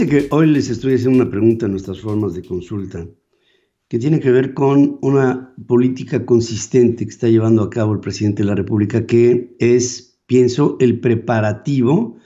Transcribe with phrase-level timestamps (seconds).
[0.00, 3.06] Fíjense que hoy les estoy haciendo una pregunta en nuestras formas de consulta
[3.86, 8.42] que tiene que ver con una política consistente que está llevando a cabo el presidente
[8.42, 12.16] de la República, que es, pienso, el preparativo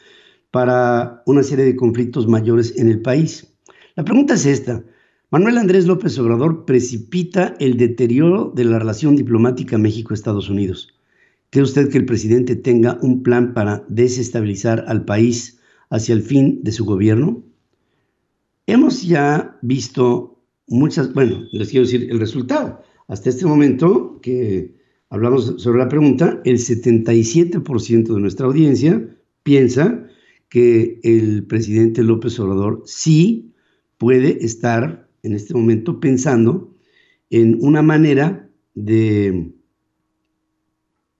[0.52, 3.52] para una serie de conflictos mayores en el país.
[3.96, 4.84] La pregunta es esta.
[5.32, 10.94] Manuel Andrés López Obrador precipita el deterioro de la relación diplomática México-Estados Unidos.
[11.50, 15.58] ¿Cree usted que el presidente tenga un plan para desestabilizar al país
[15.90, 17.42] hacia el fin de su gobierno?
[18.66, 22.80] Hemos ya visto muchas, bueno, les quiero decir el resultado.
[23.08, 24.74] Hasta este momento que
[25.10, 29.06] hablamos sobre la pregunta, el 77% de nuestra audiencia
[29.42, 30.06] piensa
[30.48, 33.52] que el presidente López Obrador sí
[33.98, 36.74] puede estar en este momento pensando
[37.30, 39.52] en una manera de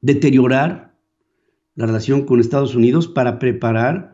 [0.00, 0.96] deteriorar
[1.74, 4.13] la relación con Estados Unidos para preparar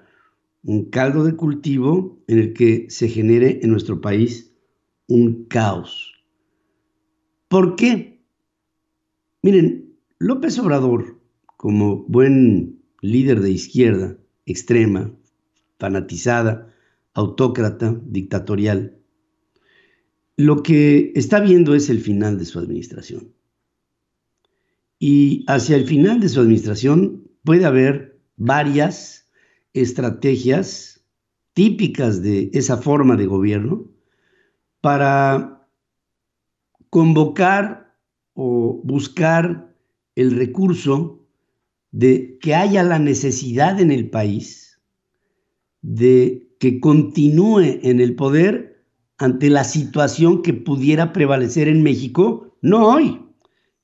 [0.62, 4.52] un caldo de cultivo en el que se genere en nuestro país
[5.06, 6.12] un caos.
[7.48, 8.22] ¿Por qué?
[9.42, 11.18] Miren, López Obrador,
[11.56, 14.16] como buen líder de izquierda
[14.46, 15.12] extrema,
[15.78, 16.72] fanatizada,
[17.14, 18.98] autócrata, dictatorial,
[20.36, 23.32] lo que está viendo es el final de su administración.
[24.98, 29.19] Y hacia el final de su administración puede haber varias
[29.74, 31.04] estrategias
[31.52, 33.86] típicas de esa forma de gobierno
[34.80, 35.66] para
[36.88, 37.96] convocar
[38.34, 39.74] o buscar
[40.14, 41.26] el recurso
[41.92, 44.80] de que haya la necesidad en el país
[45.82, 48.84] de que continúe en el poder
[49.18, 53.20] ante la situación que pudiera prevalecer en México, no hoy,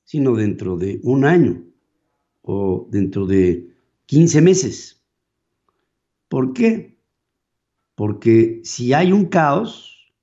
[0.03, 1.63] sino dentro de un año
[2.41, 3.69] o dentro de
[4.05, 4.96] 15 meses.
[6.29, 6.97] ¿Por qué?
[7.95, 10.13] Porque si hay un caos,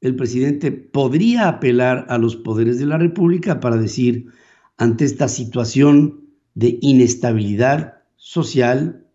[0.00, 4.28] el presidente podría apelar a los poderes de la República para decir,
[4.76, 9.06] ante esta situación de inestabilidad social,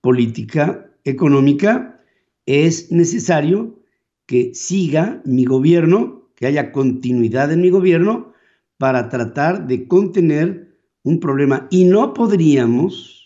[0.00, 2.00] política, económica,
[2.46, 3.80] es necesario
[4.26, 8.32] que siga mi gobierno, que haya continuidad en mi gobierno
[8.78, 11.66] para tratar de contener un problema.
[11.70, 13.19] Y no podríamos,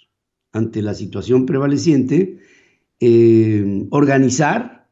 [0.55, 2.39] ante la situación prevaleciente,
[3.01, 4.89] eh, organizar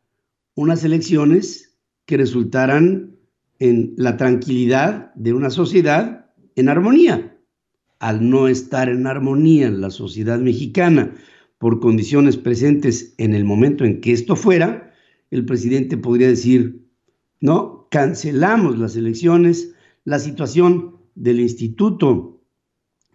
[0.55, 3.17] unas elecciones que resultaran
[3.59, 7.39] en la tranquilidad de una sociedad en armonía.
[8.01, 11.15] Al no estar en armonía en la sociedad mexicana
[11.59, 14.93] por condiciones presentes en el momento en que esto fuera,
[15.31, 16.85] el presidente podría decir,
[17.41, 19.75] no, cancelamos las elecciones,
[20.05, 22.42] la situación del Instituto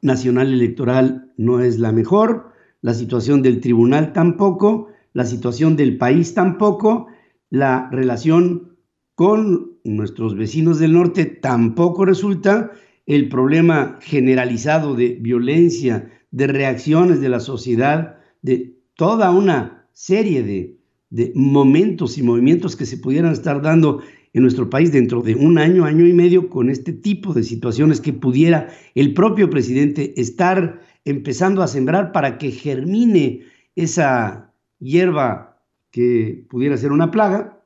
[0.01, 6.33] Nacional Electoral no es la mejor, la situación del tribunal tampoco, la situación del país
[6.33, 7.07] tampoco,
[7.49, 8.77] la relación
[9.15, 12.71] con nuestros vecinos del norte tampoco resulta,
[13.05, 20.77] el problema generalizado de violencia, de reacciones de la sociedad, de toda una serie de,
[21.09, 24.01] de momentos y movimientos que se pudieran estar dando
[24.33, 28.01] en nuestro país dentro de un año, año y medio, con este tipo de situaciones
[28.01, 33.43] que pudiera el propio presidente estar empezando a sembrar para que germine
[33.75, 37.63] esa hierba que pudiera ser una plaga,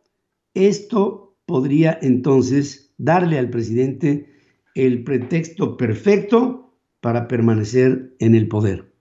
[0.54, 4.31] esto podría entonces darle al presidente
[4.75, 8.94] el pretexto perfecto para permanecer en el poder.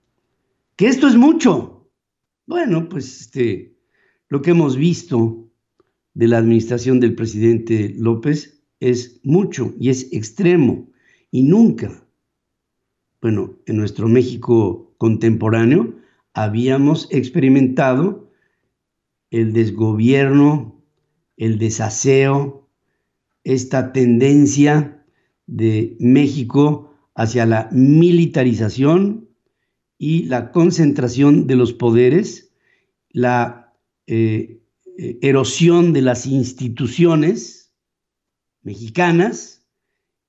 [0.77, 1.91] Que esto es mucho.
[2.47, 3.77] Bueno, pues este,
[4.29, 5.50] lo que hemos visto
[6.21, 10.93] de la administración del presidente López es mucho y es extremo.
[11.31, 12.07] Y nunca,
[13.23, 15.95] bueno, en nuestro México contemporáneo
[16.35, 18.31] habíamos experimentado
[19.31, 20.85] el desgobierno,
[21.39, 22.69] el desaseo,
[23.43, 25.03] esta tendencia
[25.47, 29.27] de México hacia la militarización
[29.97, 32.53] y la concentración de los poderes,
[33.09, 33.73] la
[34.07, 34.60] eh,
[35.03, 37.73] eh, erosión de las instituciones
[38.61, 39.67] mexicanas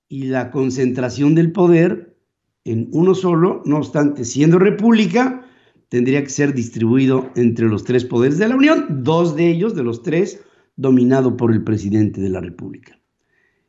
[0.08, 2.18] y la concentración del poder
[2.64, 5.46] en uno solo, no obstante, siendo república,
[5.90, 9.84] tendría que ser distribuido entre los tres poderes de la Unión, dos de ellos, de
[9.84, 10.42] los tres,
[10.78, 12.98] dominado por el presidente de la República.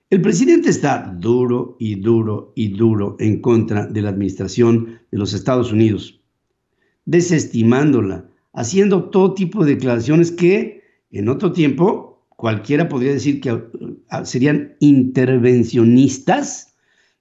[0.08, 5.34] El presidente está duro y duro y duro en contra de la administración de los
[5.34, 6.20] Estados Unidos,
[7.06, 10.81] desestimándola, haciendo todo tipo de declaraciones que
[11.19, 13.62] en otro tiempo cualquiera podría decir que
[14.09, 16.75] ah, serían intervencionistas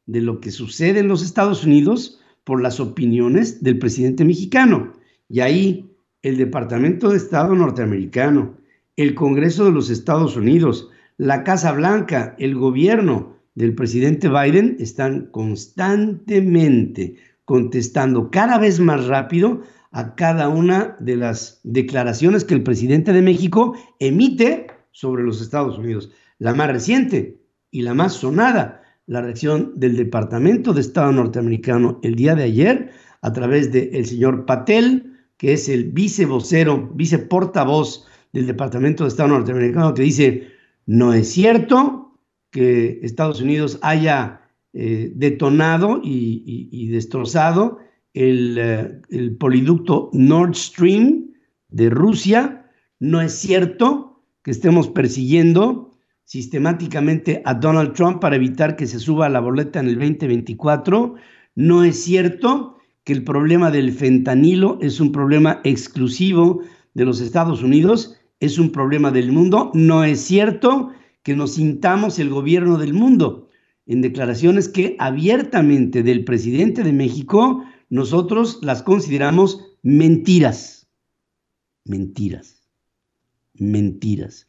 [0.06, 4.94] de lo que sucede en los Estados Unidos por las opiniones del presidente mexicano.
[5.30, 5.92] Y ahí
[6.22, 8.58] el Departamento de Estado norteamericano,
[8.96, 15.28] el Congreso de los Estados Unidos, la Casa Blanca, el gobierno del presidente Biden están
[15.28, 17.16] constantemente
[17.46, 19.62] contestando cada vez más rápido
[19.92, 25.78] a cada una de las declaraciones que el presidente de México emite sobre los Estados
[25.78, 26.12] Unidos.
[26.40, 32.16] La más reciente y la más sonada, la reacción del Departamento de Estado norteamericano el
[32.16, 32.92] día de ayer
[33.22, 39.94] a través del señor Patel, que es el vicevocero, viceportavoz del Departamento de Estado norteamericano,
[39.94, 40.48] que dice,
[40.86, 42.18] no es cierto
[42.50, 44.42] que Estados Unidos haya
[44.74, 47.80] eh, detonado y, destrozado
[48.14, 51.34] el, eh, el, poliducto Nord Stream
[51.70, 52.70] de Rusia.
[53.00, 55.92] No es cierto que estemos persiguiendo
[56.26, 61.16] sistemáticamente a Donald Trump para evitar que se suba a la boleta en el 2024.
[61.56, 66.62] No es cierto que el problema del fentanilo es un problema exclusivo
[66.94, 69.72] de los Estados Unidos es un problema del mundo.
[69.74, 70.90] No es cierto
[71.24, 73.48] que nos sintamos el gobierno del mundo.
[73.86, 80.88] En declaraciones que abiertamente del presidente de México, nosotros las consideramos mentiras.
[81.86, 82.64] Mentiras.
[83.54, 84.48] Mentiras.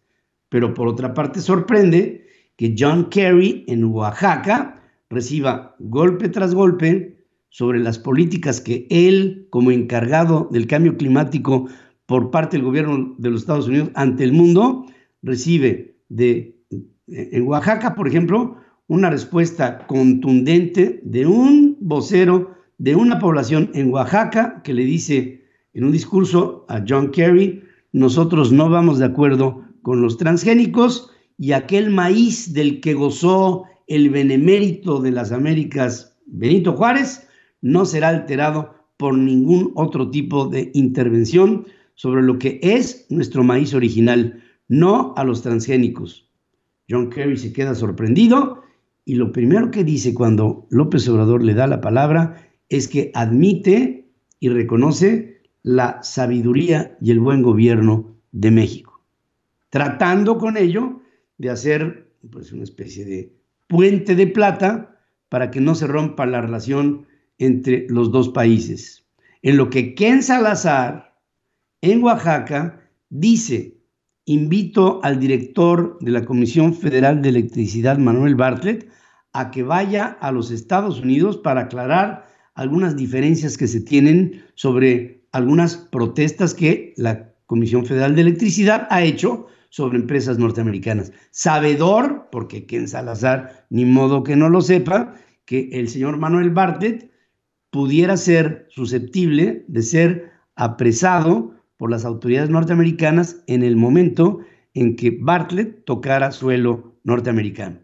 [0.48, 2.24] Pero por otra parte sorprende
[2.56, 4.80] que John Kerry en Oaxaca
[5.10, 7.18] reciba golpe tras golpe
[7.48, 11.68] sobre las políticas que él, como encargado del cambio climático,
[12.06, 14.86] por parte del gobierno de los Estados Unidos ante el mundo,
[15.20, 16.62] recibe de,
[17.08, 18.56] en Oaxaca, por ejemplo,
[18.86, 25.84] una respuesta contundente de un vocero de una población en Oaxaca que le dice en
[25.84, 31.90] un discurso a John Kerry, nosotros no vamos de acuerdo con los transgénicos y aquel
[31.90, 37.28] maíz del que gozó el benemérito de las Américas Benito Juárez
[37.60, 43.74] no será alterado por ningún otro tipo de intervención sobre lo que es nuestro maíz
[43.74, 46.28] original, no a los transgénicos.
[46.88, 48.62] John Kerry se queda sorprendido
[49.04, 54.08] y lo primero que dice cuando López Obrador le da la palabra es que admite
[54.40, 59.02] y reconoce la sabiduría y el buen gobierno de México,
[59.70, 61.00] tratando con ello
[61.38, 63.32] de hacer pues, una especie de
[63.68, 64.98] puente de plata
[65.28, 67.06] para que no se rompa la relación
[67.38, 69.06] entre los dos países.
[69.42, 71.18] En lo que Ken Salazar,
[71.80, 73.76] en Oaxaca, dice,
[74.24, 78.88] invito al director de la Comisión Federal de Electricidad, Manuel Bartlett,
[79.32, 85.24] a que vaya a los Estados Unidos para aclarar algunas diferencias que se tienen sobre
[85.32, 91.12] algunas protestas que la Comisión Federal de Electricidad ha hecho sobre empresas norteamericanas.
[91.30, 95.14] Sabedor, porque Ken Salazar ni modo que no lo sepa,
[95.46, 97.10] que el señor Manuel Bartlett
[97.70, 104.40] pudiera ser susceptible de ser apresado por las autoridades norteamericanas en el momento
[104.74, 107.80] en que Bartlett tocara suelo norteamericano.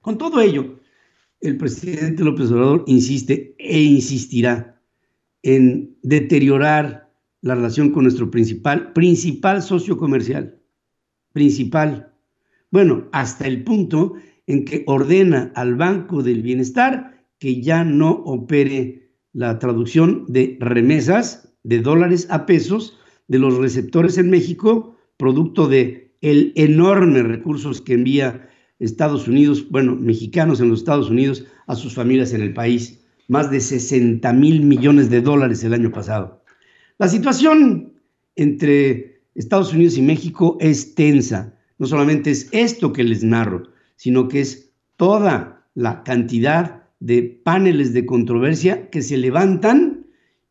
[0.00, 0.77] Con todo ello,
[1.40, 4.80] el presidente López Obrador insiste e insistirá
[5.42, 10.58] en deteriorar la relación con nuestro principal, principal socio comercial,
[11.32, 12.12] principal.
[12.70, 14.14] Bueno, hasta el punto
[14.46, 21.54] en que ordena al Banco del Bienestar que ya no opere la traducción de remesas
[21.62, 27.94] de dólares a pesos de los receptores en México, producto de el enorme recursos que
[27.94, 33.00] envía Estados Unidos, bueno, mexicanos en los Estados Unidos a sus familias en el país,
[33.26, 36.42] más de 60 mil millones de dólares el año pasado.
[36.98, 37.92] La situación
[38.36, 41.54] entre Estados Unidos y México es tensa.
[41.78, 47.92] No solamente es esto que les narro, sino que es toda la cantidad de paneles
[47.92, 50.06] de controversia que se levantan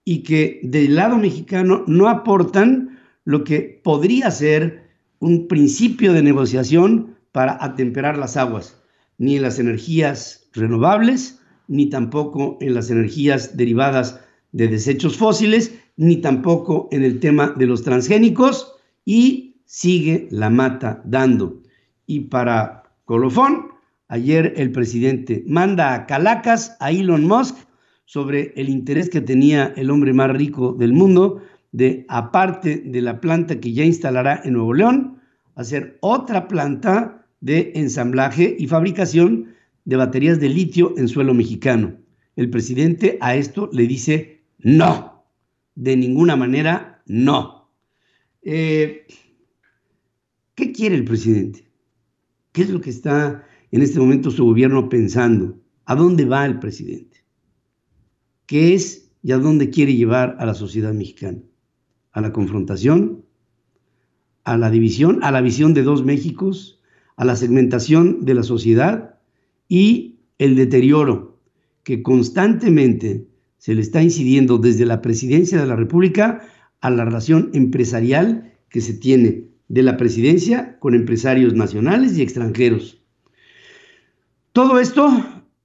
[0.05, 4.87] y que del lado mexicano no aportan lo que podría ser
[5.19, 8.81] un principio de negociación para atemperar las aguas,
[9.17, 14.19] ni en las energías renovables, ni tampoco en las energías derivadas
[14.51, 18.73] de desechos fósiles, ni tampoco en el tema de los transgénicos,
[19.05, 21.61] y sigue la mata dando.
[22.05, 23.67] Y para colofón,
[24.07, 27.57] ayer el presidente manda a Calacas a Elon Musk
[28.05, 31.41] sobre el interés que tenía el hombre más rico del mundo
[31.73, 35.16] de, aparte de la planta que ya instalará en Nuevo León,
[35.57, 41.97] hacer otra planta de ensamblaje y fabricación de baterías de litio en suelo mexicano.
[42.35, 45.25] El presidente a esto le dice no,
[45.75, 47.71] de ninguna manera no.
[48.43, 49.07] Eh,
[50.53, 51.67] ¿Qué quiere el presidente?
[52.51, 55.59] ¿Qué es lo que está en este momento su gobierno pensando?
[55.85, 57.25] ¿A dónde va el presidente?
[58.45, 61.39] ¿Qué es y a dónde quiere llevar a la sociedad mexicana?
[62.11, 63.26] ¿A la confrontación?
[64.47, 65.19] ¿A la división?
[65.23, 66.79] ¿A la visión de dos Méxicos?
[67.17, 69.19] ¿A la segmentación de la sociedad?
[69.67, 71.41] Y el deterioro
[71.83, 73.27] que constantemente
[73.57, 76.47] se le está incidiendo desde la presidencia de la República
[76.79, 83.01] a la relación empresarial que se tiene de la presidencia con empresarios nacionales y extranjeros.
[84.53, 85.09] Todo esto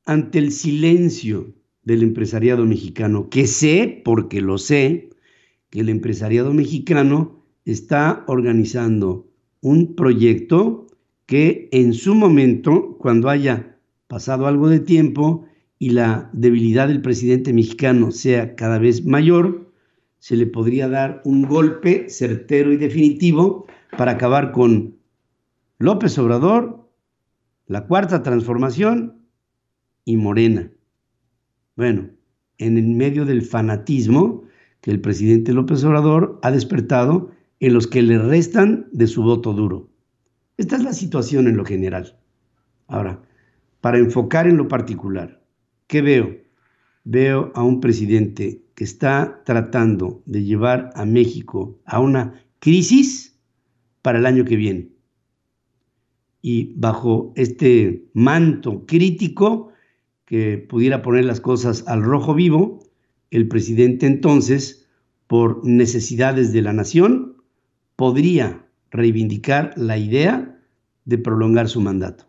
[0.06, 5.10] ante el silencio del empresariado mexicano, que sé, porque lo sé,
[5.70, 9.28] que el empresariado mexicano está organizando
[9.61, 10.87] un proyecto
[11.26, 13.78] que en su momento, cuando haya
[14.09, 15.47] pasado algo de tiempo
[15.78, 19.73] y la debilidad del presidente mexicano sea cada vez mayor,
[20.19, 23.66] se le podría dar un golpe certero y definitivo
[23.97, 24.97] para acabar con
[25.78, 26.88] López Obrador,
[27.66, 29.26] la cuarta transformación
[30.04, 30.71] y Morena.
[31.76, 32.11] Bueno,
[32.59, 34.45] en el medio del fanatismo
[34.81, 37.31] que el presidente López Obrador ha despertado
[37.62, 39.88] en los que le restan de su voto duro.
[40.57, 42.19] Esta es la situación en lo general.
[42.88, 43.23] Ahora,
[43.81, 45.40] para enfocar en lo particular,
[45.87, 46.38] ¿qué veo?
[47.04, 53.38] Veo a un presidente que está tratando de llevar a México a una crisis
[54.02, 54.90] para el año que viene.
[56.40, 59.69] Y bajo este manto crítico
[60.25, 62.81] que pudiera poner las cosas al rojo vivo,
[63.31, 64.88] el presidente entonces,
[65.28, 67.31] por necesidades de la nación,
[68.02, 70.59] podría reivindicar la idea
[71.04, 72.26] de prolongar su mandato.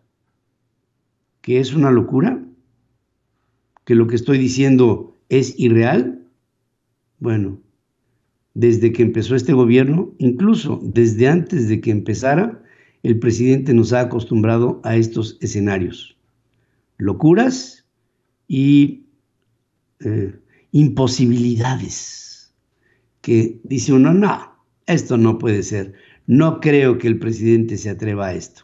[1.42, 2.46] ¿Que es una locura?
[3.84, 6.28] ¿Que lo que estoy diciendo es irreal?
[7.18, 7.60] Bueno,
[8.54, 12.62] desde que empezó este gobierno, incluso desde antes de que empezara,
[13.02, 16.16] el presidente nos ha acostumbrado a estos escenarios.
[17.00, 17.84] Locuras
[18.48, 19.08] y
[20.02, 20.40] eh,
[20.72, 22.54] imposibilidades
[23.22, 24.53] que dice uno, no,
[24.86, 25.94] esto no puede ser.
[26.28, 28.64] No creo que el presidente se atreva a esto.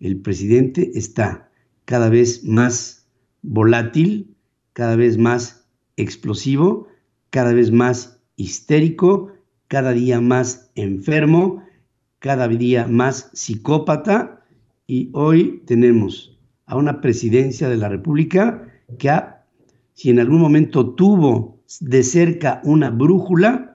[0.00, 1.50] El presidente está
[1.84, 3.08] cada vez más
[3.42, 4.34] volátil,
[4.72, 6.88] cada vez más explosivo,
[7.30, 9.32] cada vez más histérico,
[9.68, 11.62] cada día más enfermo,
[12.18, 14.44] cada día más psicópata
[14.86, 19.10] y hoy tenemos a una presidencia de la República que
[19.94, 23.65] si en algún momento tuvo de cerca una brújula,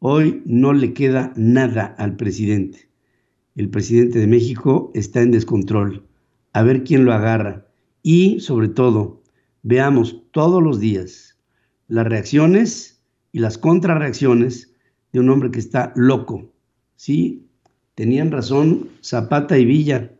[0.00, 2.88] hoy no le queda nada al presidente.
[3.54, 6.06] El presidente de México está en descontrol.
[6.52, 7.66] A ver quién lo agarra.
[8.02, 9.22] Y sobre todo,
[9.62, 11.38] veamos todos los días
[11.86, 13.02] las reacciones
[13.32, 14.72] y las contrarreacciones
[15.12, 16.50] de un hombre que está loco.
[16.96, 17.46] Sí,
[17.94, 20.12] tenían razón Zapata y Villa.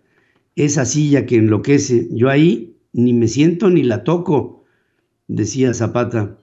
[0.56, 4.64] Esa silla que enloquece, yo ahí ni me siento ni la toco,
[5.28, 6.36] decía Zapata.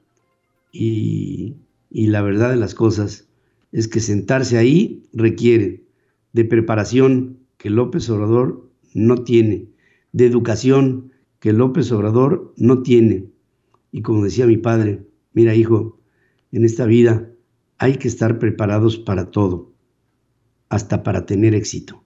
[0.72, 1.56] Y,
[1.92, 3.27] y la verdad de las cosas
[3.72, 5.84] es que sentarse ahí requiere
[6.34, 9.70] de preparación que López Obrador no tiene,
[10.12, 13.26] de educación que López Obrador no tiene.
[13.92, 16.00] Y como decía mi padre, mira hijo,
[16.52, 17.30] en esta vida
[17.78, 19.74] hay que estar preparados para todo,
[20.70, 22.04] hasta para tener éxito.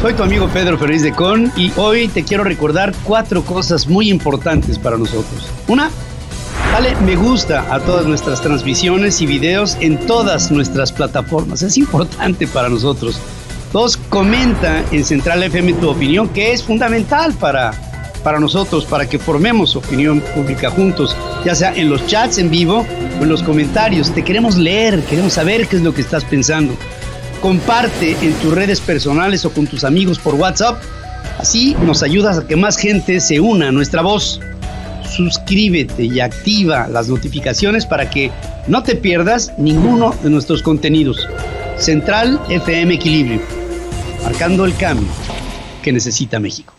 [0.00, 4.08] Soy tu amigo Pedro Ferriz de Con y hoy te quiero recordar cuatro cosas muy
[4.08, 5.52] importantes para nosotros.
[5.68, 5.90] Una,
[6.82, 11.62] dale me gusta a todas nuestras transmisiones y videos en todas nuestras plataformas.
[11.62, 13.20] Es importante para nosotros.
[13.72, 17.72] Dos, comenta en Central FM tu opinión, que es fundamental para,
[18.22, 22.86] para nosotros, para que formemos opinión pública juntos, ya sea en los chats en vivo
[23.18, 24.12] o en los comentarios.
[24.12, 26.74] Te queremos leer, queremos saber qué es lo que estás pensando.
[27.42, 30.82] comparte en tus redes personales o con tus amigos por WhatsApp.
[31.38, 34.40] Así nos ayudas a que más gente se una a nuestra voz.
[35.14, 38.30] Suscríbete y activa las notificaciones para que
[38.68, 41.28] no te pierdas ninguno de nuestros contenidos.
[41.76, 43.40] Central FM Equilibrio,
[44.22, 45.08] marcando el cambio
[45.82, 46.74] que necesita México.